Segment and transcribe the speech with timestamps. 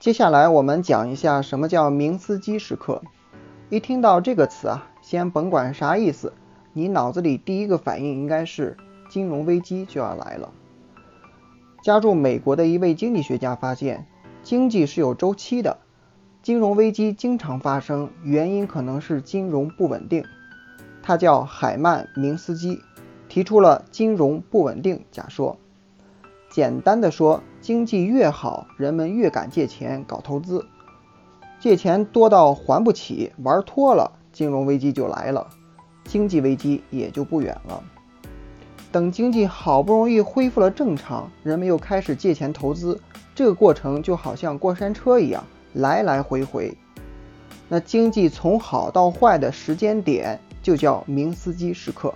[0.00, 3.02] 接下来我们讲一下什么叫明斯基时刻。
[3.68, 6.32] 一听到这个词啊，先甭管啥意思，
[6.72, 8.78] 你脑子里第一个反应应该是
[9.10, 10.50] 金融危机就要来了。
[11.82, 14.06] 家住美国的一位经济学家发现，
[14.42, 15.76] 经济是有周期的，
[16.42, 20.24] 金融危机经常发生，原因可能是金融不稳定。
[21.02, 22.80] 他叫海曼明斯基，
[23.28, 25.58] 提出了金融不稳定假说。
[26.50, 30.66] 简单的说，经济越好，人们越敢借钱搞投资，
[31.60, 35.46] 借钱多到还不起，玩脱了，金融危机就来了，
[36.04, 37.80] 经济危机也就不远了。
[38.90, 43.00] 等经济好不容易恢复了正常，人们又开始借钱投资，
[43.32, 46.76] 这个过程就好像过山车一样，来来回回。
[47.68, 52.12] 那经济从好到坏的时间点就叫明斯基时刻。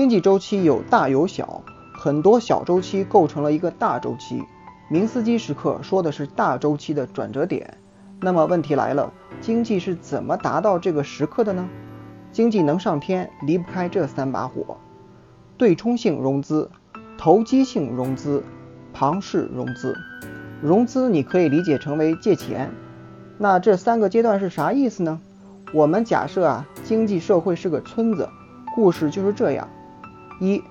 [0.00, 4.42] 经济周期有大有小，很多小周期构成了一个大周期。
[4.88, 7.76] 明斯基时刻说的是大周期的转折点。
[8.18, 9.12] 那么问题来了，
[9.42, 11.68] 经济是怎么达到这个时刻的呢？
[12.32, 14.78] 经济能上天，离不开这三把火：
[15.58, 16.70] 对冲性融资、
[17.18, 18.42] 投机性融资、
[18.94, 19.94] 庞氏融资。
[20.62, 22.70] 融资你可以理解成为借钱。
[23.36, 25.20] 那这三个阶段是啥意思呢？
[25.74, 28.26] 我们假设啊，经济社会是个村子，
[28.74, 29.68] 故事就是这样。
[30.40, 30.62] 一，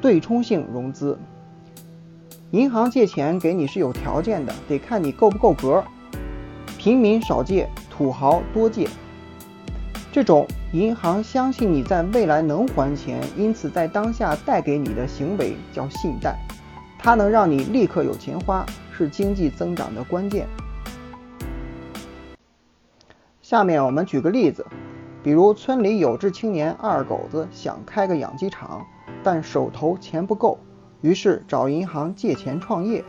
[0.00, 1.18] 对冲性融资，
[2.52, 5.82] 银行借钱给你是有条件的，得看你够不够格。
[6.78, 8.88] 平民少借，土豪多借。
[10.12, 16.38] 这种银行相信你在未来能还钱，因此在当下贷给你的行为叫信贷，
[16.96, 18.64] 它能让你立刻有钱花，
[18.96, 20.46] 是经济增长的关键。
[23.42, 24.64] 下面我们举个例子。
[25.26, 28.86] 比如村里有志青年二狗子想开个养鸡场，
[29.24, 30.56] 但手头钱不够，
[31.00, 33.04] 于是找银行借钱创业。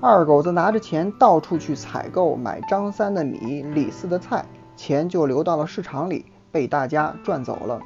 [0.00, 7.80] 二狗子拿着钱到处去采购，买张三的米、李四的菜，钱就流到了市场里，被大家赚走了。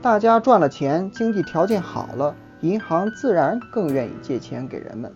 [0.00, 5.12] 大家赚了钱，经济条件好了，银行自然更愿意借钱给人们。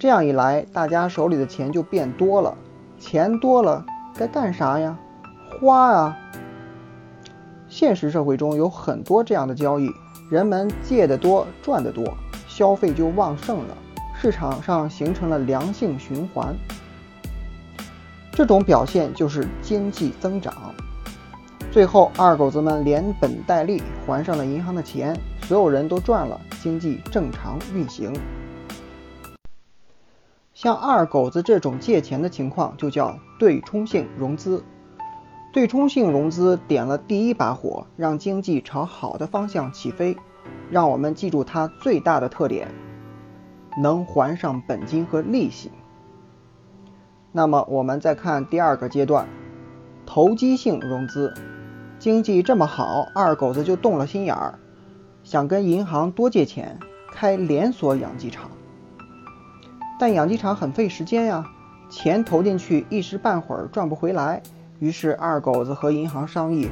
[0.00, 2.56] 这样一来，大家手里的钱就变多了，
[2.98, 3.86] 钱多了
[4.16, 4.98] 该干啥呀？
[5.60, 6.18] 花啊！
[7.76, 9.90] 现实社会中有很多这样的交易，
[10.30, 13.76] 人们借的多，赚的多，消费就旺盛了，
[14.14, 16.54] 市场上形成了良性循环。
[18.30, 20.72] 这种表现就是经济增长。
[21.72, 28.12] 最后，二狗子们连本带利还上了银行的钱，所有人都赚了，经济正常运行。
[30.52, 34.62] 像二狗子这种借钱的情况，就叫对冲性融资。
[35.54, 40.16] 对冲性融资点了第一把火，让经济朝好的方向起飞。
[40.68, 42.66] 让我们记住它最大的特点：
[43.80, 45.70] 能还上本金和利息。
[47.30, 49.28] 那么我们再看第二个阶段，
[50.04, 51.32] 投机性融资。
[52.00, 54.58] 经济这么好，二狗子就动了心眼儿，
[55.22, 56.80] 想跟银行多借钱，
[57.12, 58.50] 开连锁养鸡场。
[60.00, 61.46] 但养鸡场很费时间呀，
[61.88, 64.42] 钱投进去一时半会儿赚不回来。
[64.80, 66.68] 于是二狗子和银行商议，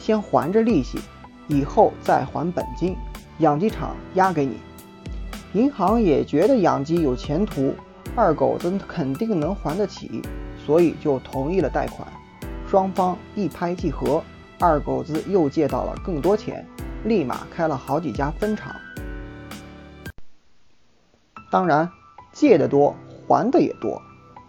[0.00, 0.98] 先还着利息，
[1.46, 2.96] 以后再还本金，
[3.38, 4.58] 养鸡场押给你。
[5.52, 7.74] 银行也觉得养鸡有前途，
[8.16, 10.22] 二狗子肯定能还得起，
[10.64, 12.08] 所以就同意了贷款。
[12.68, 14.24] 双方一拍即合，
[14.58, 16.66] 二狗子又借到了更多钱，
[17.04, 18.74] 立马开了好几家分厂。
[21.50, 21.88] 当然，
[22.32, 22.96] 借的多，
[23.28, 24.02] 还的也多，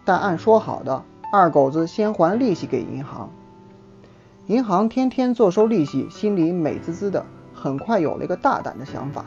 [0.03, 1.03] 但按说好的。
[1.35, 3.29] 二狗子先还利息给银行，
[4.47, 7.25] 银行天天坐收利息，心里美滋滋的。
[7.53, 9.25] 很快有了一个大胆的想法：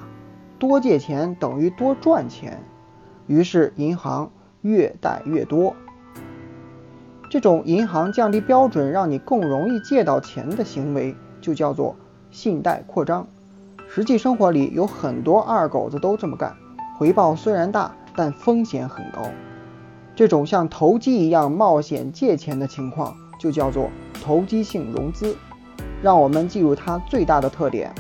[0.59, 2.63] 多借钱等于多赚钱。
[3.27, 4.31] 于是银行
[4.63, 5.77] 越贷越多。
[7.29, 11.95] 这种银行降低标准，让你更容易借到钱的行为，就叫做
[12.31, 13.27] 信贷扩张。
[13.87, 16.57] 实际生活里有很多二狗子都这么干，
[16.97, 19.29] 回报虽然大，但风险很高。
[20.19, 25.37] 这种像投机一样冒险借钱的情况，就叫做投机性融资。
[26.03, 27.95] 让我们记住它最大的特点：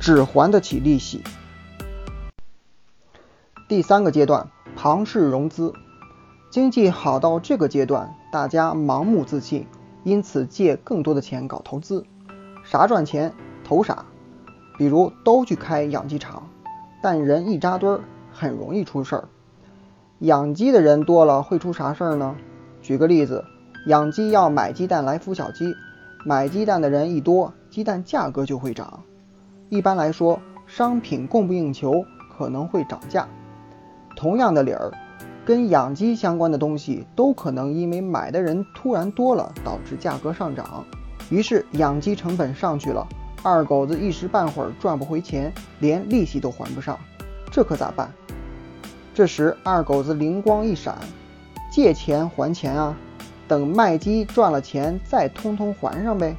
[0.00, 1.22] 只还得起利息。
[3.68, 5.72] 第三个阶段，庞氏融资。
[6.50, 9.68] 经济好到这个阶段，大家盲目自信，
[10.02, 12.04] 因此借更多的钱搞投资。
[12.64, 13.32] 啥赚钱
[13.62, 14.04] 投啥，
[14.76, 16.50] 比如都去开养鸡场，
[17.00, 18.00] 但人一扎堆儿，
[18.32, 19.28] 很容易出事儿。
[20.24, 22.34] 养鸡的人多了会出啥事儿呢？
[22.80, 23.44] 举个例子，
[23.88, 25.74] 养鸡要买鸡蛋来孵小鸡，
[26.24, 29.02] 买鸡蛋的人一多，鸡蛋价格就会涨。
[29.68, 32.02] 一般来说，商品供不应求，
[32.38, 33.28] 可能会涨价。
[34.16, 34.90] 同样的理儿，
[35.44, 40.82] 跟养鸡相关的东西都可能因为买的人突然多了，导致价格上涨。
[41.28, 43.06] 于是养鸡成本上去了，
[43.42, 46.98] 二狗子一时半会儿赚不回钱，连利息都还不上，
[47.50, 48.10] 这可咋办？
[49.14, 50.98] 这时二狗子灵光一闪，
[51.70, 52.96] 借钱还钱啊，
[53.46, 56.36] 等卖鸡赚了钱再通通还上呗。